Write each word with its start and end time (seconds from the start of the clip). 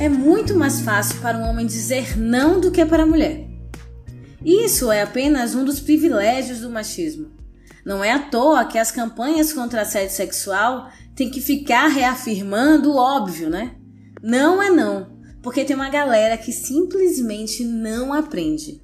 é 0.00 0.08
muito 0.08 0.54
mais 0.54 0.80
fácil 0.80 1.20
para 1.20 1.36
um 1.36 1.48
homem 1.48 1.66
dizer 1.66 2.16
não 2.16 2.60
do 2.60 2.70
que 2.70 2.84
para 2.86 3.02
a 3.02 3.06
mulher. 3.06 3.48
Isso 4.44 4.92
é 4.92 5.02
apenas 5.02 5.56
um 5.56 5.64
dos 5.64 5.80
privilégios 5.80 6.60
do 6.60 6.70
machismo. 6.70 7.32
Não 7.84 8.04
é 8.04 8.12
à 8.12 8.20
toa 8.20 8.64
que 8.64 8.78
as 8.78 8.92
campanhas 8.92 9.52
contra 9.52 9.82
assédio 9.82 10.14
sexual 10.14 10.88
têm 11.16 11.30
que 11.30 11.40
ficar 11.40 11.88
reafirmando 11.88 12.92
o 12.92 12.96
óbvio, 12.96 13.50
né? 13.50 13.74
Não 14.22 14.62
é 14.62 14.70
não, 14.70 15.18
porque 15.42 15.64
tem 15.64 15.74
uma 15.74 15.90
galera 15.90 16.36
que 16.36 16.52
simplesmente 16.52 17.64
não 17.64 18.12
aprende. 18.12 18.80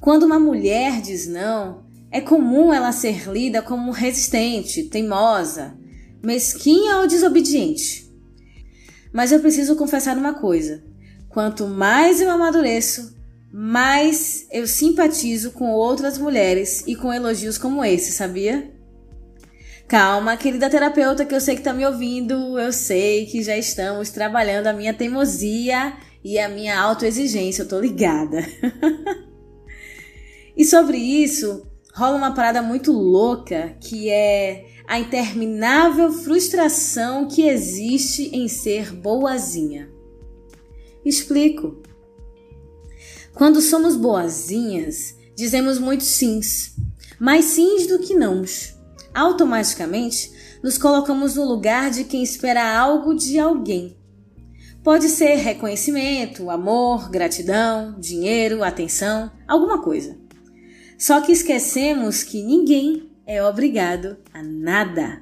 Quando 0.00 0.22
uma 0.22 0.38
mulher 0.38 1.00
diz 1.00 1.26
não, 1.26 1.84
é 2.12 2.20
comum 2.20 2.72
ela 2.72 2.92
ser 2.92 3.28
lida 3.28 3.60
como 3.60 3.90
resistente, 3.90 4.84
teimosa, 4.84 5.76
mesquinha 6.22 6.98
ou 6.98 7.08
desobediente. 7.08 8.05
Mas 9.16 9.32
eu 9.32 9.40
preciso 9.40 9.76
confessar 9.76 10.14
uma 10.18 10.34
coisa: 10.34 10.84
quanto 11.30 11.66
mais 11.66 12.20
eu 12.20 12.30
amadureço, 12.30 13.16
mais 13.50 14.46
eu 14.52 14.66
simpatizo 14.66 15.52
com 15.52 15.70
outras 15.70 16.18
mulheres 16.18 16.84
e 16.86 16.94
com 16.94 17.10
elogios 17.10 17.56
como 17.56 17.82
esse, 17.82 18.12
sabia? 18.12 18.70
Calma, 19.88 20.36
querida 20.36 20.68
terapeuta 20.68 21.24
que 21.24 21.34
eu 21.34 21.40
sei 21.40 21.54
que 21.54 21.62
está 21.62 21.72
me 21.72 21.86
ouvindo, 21.86 22.58
eu 22.58 22.70
sei 22.70 23.24
que 23.24 23.42
já 23.42 23.56
estamos 23.56 24.10
trabalhando 24.10 24.66
a 24.66 24.74
minha 24.74 24.92
teimosia 24.92 25.94
e 26.22 26.38
a 26.38 26.46
minha 26.46 26.78
autoexigência, 26.78 27.62
eu 27.62 27.68
tô 27.68 27.80
ligada. 27.80 28.46
e 30.54 30.62
sobre 30.62 30.98
isso, 30.98 31.66
rola 31.94 32.18
uma 32.18 32.34
parada 32.34 32.60
muito 32.60 32.92
louca 32.92 33.74
que 33.80 34.10
é 34.10 34.66
a 34.86 34.98
interminável 34.98 36.12
frustração 36.12 37.26
que 37.26 37.42
existe 37.48 38.30
em 38.34 38.48
ser 38.48 38.92
boazinha. 38.92 39.90
Explico. 41.04 41.82
Quando 43.34 43.60
somos 43.60 43.96
boazinhas, 43.96 45.16
dizemos 45.34 45.78
muitos 45.78 46.06
sims, 46.06 46.74
mais 47.18 47.44
sims 47.46 47.86
do 47.86 47.98
que 47.98 48.14
nãos 48.14 48.76
automaticamente 49.16 50.30
nos 50.62 50.76
colocamos 50.76 51.36
no 51.36 51.44
lugar 51.44 51.90
de 51.90 52.04
quem 52.04 52.22
espera 52.22 52.76
algo 52.76 53.14
de 53.14 53.38
alguém. 53.38 53.96
Pode 54.84 55.08
ser 55.08 55.36
reconhecimento, 55.36 56.50
amor, 56.50 57.10
gratidão, 57.10 57.98
dinheiro, 57.98 58.62
atenção, 58.62 59.32
alguma 59.48 59.82
coisa. 59.82 60.16
Só 60.98 61.20
que 61.20 61.32
esquecemos 61.32 62.22
que 62.22 62.42
ninguém 62.42 63.10
é 63.26 63.42
obrigado 63.42 64.16
a 64.32 64.42
nada. 64.42 65.20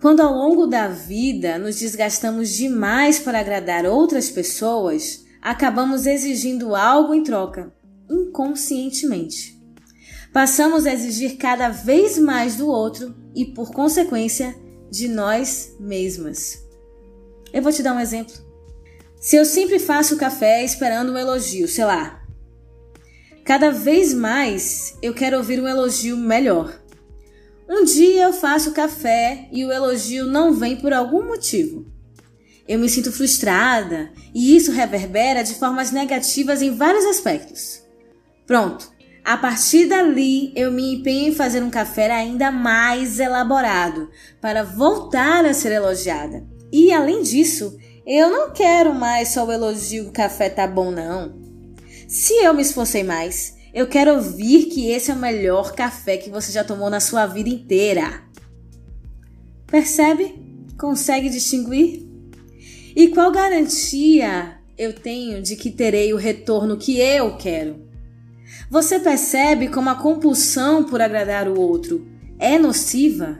Quando 0.00 0.20
ao 0.20 0.32
longo 0.32 0.66
da 0.66 0.88
vida 0.88 1.58
nos 1.58 1.78
desgastamos 1.78 2.50
demais 2.50 3.18
para 3.18 3.40
agradar 3.40 3.86
outras 3.86 4.30
pessoas, 4.30 5.24
acabamos 5.40 6.06
exigindo 6.06 6.74
algo 6.74 7.14
em 7.14 7.22
troca, 7.22 7.72
inconscientemente 8.10 9.60
passamos 10.32 10.86
a 10.86 10.92
exigir 10.92 11.36
cada 11.36 11.68
vez 11.68 12.18
mais 12.18 12.56
do 12.56 12.68
outro 12.68 13.14
e, 13.34 13.44
por 13.44 13.72
consequência, 13.72 14.54
de 14.90 15.08
nós 15.08 15.74
mesmas. 15.78 16.58
Eu 17.52 17.62
vou 17.62 17.72
te 17.72 17.82
dar 17.82 17.94
um 17.94 18.00
exemplo. 18.00 18.34
Se 19.20 19.36
eu 19.36 19.44
sempre 19.44 19.78
faço 19.78 20.16
café 20.16 20.64
esperando 20.64 21.12
um 21.12 21.18
elogio, 21.18 21.68
sei 21.68 21.84
lá, 21.84 22.22
cada 23.44 23.70
vez 23.70 24.14
mais 24.14 24.96
eu 25.02 25.12
quero 25.12 25.36
ouvir 25.36 25.60
um 25.60 25.68
elogio 25.68 26.16
melhor. 26.16 26.79
Um 27.70 27.84
dia 27.84 28.24
eu 28.24 28.32
faço 28.32 28.72
café 28.72 29.46
e 29.52 29.64
o 29.64 29.70
elogio 29.70 30.26
não 30.26 30.52
vem 30.52 30.74
por 30.74 30.92
algum 30.92 31.24
motivo. 31.24 31.86
Eu 32.66 32.80
me 32.80 32.88
sinto 32.88 33.12
frustrada 33.12 34.10
e 34.34 34.56
isso 34.56 34.72
reverbera 34.72 35.44
de 35.44 35.54
formas 35.54 35.92
negativas 35.92 36.62
em 36.62 36.74
vários 36.74 37.04
aspectos. 37.04 37.80
Pronto, 38.44 38.90
a 39.24 39.36
partir 39.36 39.86
dali, 39.86 40.52
eu 40.56 40.72
me 40.72 40.94
empenho 40.94 41.28
em 41.28 41.34
fazer 41.34 41.62
um 41.62 41.70
café 41.70 42.10
ainda 42.10 42.50
mais 42.50 43.20
elaborado 43.20 44.10
para 44.40 44.64
voltar 44.64 45.44
a 45.44 45.54
ser 45.54 45.70
elogiada. 45.70 46.44
E 46.72 46.92
além 46.92 47.22
disso, 47.22 47.78
eu 48.04 48.30
não 48.30 48.50
quero 48.50 48.92
mais 48.92 49.28
só 49.28 49.46
o 49.46 49.52
elogio 49.52 50.08
o 50.08 50.12
café 50.12 50.48
tá 50.48 50.66
bom, 50.66 50.90
não. 50.90 51.38
Se 52.08 52.34
eu 52.34 52.52
me 52.52 52.62
esforcei 52.62 53.04
mais, 53.04 53.59
eu 53.72 53.86
quero 53.86 54.14
ouvir 54.14 54.66
que 54.66 54.90
esse 54.90 55.10
é 55.10 55.14
o 55.14 55.18
melhor 55.18 55.74
café 55.74 56.16
que 56.16 56.30
você 56.30 56.50
já 56.50 56.64
tomou 56.64 56.90
na 56.90 57.00
sua 57.00 57.26
vida 57.26 57.48
inteira. 57.48 58.22
Percebe? 59.66 60.34
Consegue 60.78 61.28
distinguir? 61.28 62.08
E 62.96 63.08
qual 63.08 63.30
garantia 63.30 64.58
eu 64.76 64.92
tenho 64.92 65.40
de 65.40 65.54
que 65.54 65.70
terei 65.70 66.12
o 66.12 66.16
retorno 66.16 66.76
que 66.76 66.98
eu 66.98 67.36
quero? 67.36 67.88
Você 68.68 68.98
percebe 68.98 69.68
como 69.68 69.90
a 69.90 69.94
compulsão 69.94 70.84
por 70.84 71.00
agradar 71.00 71.48
o 71.48 71.60
outro 71.60 72.06
é 72.38 72.58
nociva? 72.58 73.38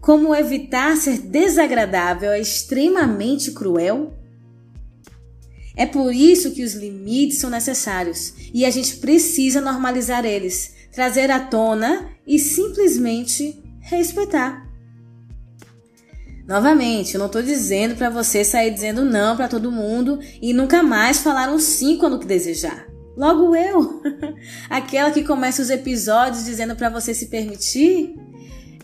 Como 0.00 0.34
evitar 0.34 0.96
ser 0.96 1.18
desagradável 1.18 2.32
é 2.32 2.40
extremamente 2.40 3.52
cruel? 3.52 4.14
É 5.80 5.86
por 5.86 6.14
isso 6.14 6.50
que 6.50 6.62
os 6.62 6.74
limites 6.74 7.38
são 7.38 7.48
necessários 7.48 8.34
e 8.52 8.66
a 8.66 8.70
gente 8.70 8.96
precisa 8.96 9.62
normalizar 9.62 10.26
eles, 10.26 10.74
trazer 10.92 11.30
à 11.30 11.40
tona 11.40 12.10
e 12.26 12.38
simplesmente 12.38 13.58
respeitar. 13.80 14.68
Novamente, 16.46 17.14
eu 17.14 17.18
não 17.18 17.28
estou 17.28 17.42
dizendo 17.42 17.96
para 17.96 18.10
você 18.10 18.44
sair 18.44 18.70
dizendo 18.70 19.06
não 19.06 19.38
para 19.38 19.48
todo 19.48 19.72
mundo 19.72 20.18
e 20.42 20.52
nunca 20.52 20.82
mais 20.82 21.20
falar 21.20 21.50
um 21.50 21.58
sim 21.58 21.96
quando 21.96 22.18
que 22.18 22.26
desejar. 22.26 22.86
Logo 23.16 23.56
eu, 23.56 24.02
aquela 24.68 25.10
que 25.10 25.24
começa 25.24 25.62
os 25.62 25.70
episódios 25.70 26.44
dizendo 26.44 26.76
para 26.76 26.90
você 26.90 27.14
se 27.14 27.28
permitir. 27.28 28.16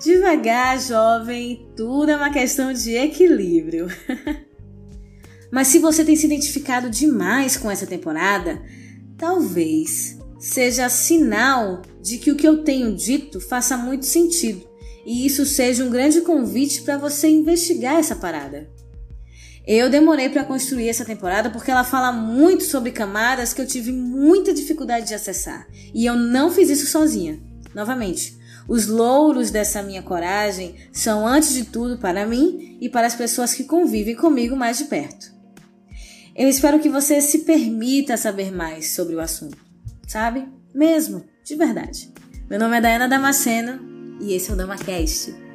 Devagar, 0.03 0.81
jovem, 0.81 1.69
tudo 1.77 2.11
é 2.11 2.17
uma 2.17 2.33
questão 2.33 2.73
de 2.73 2.95
equilíbrio. 2.97 3.87
Mas 5.51 5.69
se 5.69 5.79
você 5.79 6.05
tem 6.05 6.17
se 6.17 6.27
identificado 6.27 6.91
demais 6.91 7.57
com 7.57 7.71
essa 7.71 7.87
temporada, 7.87 8.63
talvez 9.17 10.19
seja 10.39 10.89
sinal 10.89 11.83
de 12.03 12.19
que 12.19 12.31
o 12.31 12.37
que 12.37 12.47
eu 12.47 12.63
tenho 12.63 12.95
dito 12.95 13.41
faça 13.41 13.77
muito 13.77 14.07
sentido 14.07 14.67
e 15.07 15.25
isso 15.25 15.47
seja 15.47 15.85
um 15.85 15.91
grande 15.91 16.21
convite 16.21 16.83
para 16.83 16.99
você 16.99 17.29
investigar 17.29 17.95
essa 17.95 18.17
parada. 18.17 18.69
Eu 19.65 19.89
demorei 19.89 20.29
para 20.29 20.45
construir 20.45 20.89
essa 20.89 21.05
temporada 21.05 21.49
porque 21.49 21.71
ela 21.71 21.85
fala 21.85 22.11
muito 22.11 22.65
sobre 22.65 22.91
camadas 22.91 23.53
que 23.53 23.61
eu 23.61 23.67
tive 23.67 23.93
muita 23.93 24.53
dificuldade 24.53 25.07
de 25.07 25.15
acessar. 25.15 25.69
E 25.95 26.05
eu 26.05 26.17
não 26.17 26.51
fiz 26.51 26.71
isso 26.71 26.87
sozinha. 26.87 27.41
Novamente, 27.73 28.37
os 28.69 28.89
louros 28.89 29.51
dessa 29.51 29.83
minha 29.83 30.03
coragem 30.03 30.75
são, 30.93 31.27
antes 31.27 31.53
de 31.53 31.65
tudo, 31.65 31.99
para 31.99 32.27
mim 32.27 32.77
e 32.81 32.89
para 32.89 33.07
as 33.07 33.15
pessoas 33.15 33.55
que 33.55 33.65
convivem 33.65 34.17
comigo 34.17 34.57
mais 34.57 34.79
de 34.79 34.85
perto. 34.85 35.36
Eu 36.37 36.51
espero 36.51 36.79
que 36.79 36.91
você 36.91 37.19
se 37.23 37.41
permita 37.41 38.15
saber 38.19 38.53
mais 38.53 38.91
sobre 38.91 39.15
o 39.15 39.21
assunto, 39.21 39.57
sabe? 40.07 40.47
Mesmo, 40.75 41.25
de 41.43 41.57
verdade. 41.57 42.13
Meu 42.51 42.59
nome 42.59 42.77
é 42.77 42.81
Dayana 42.83 43.09
Damasceno 43.09 43.81
e 44.21 44.35
esse 44.35 44.51
é 44.51 44.53
o 44.53 44.57
DamaCast. 44.57 45.46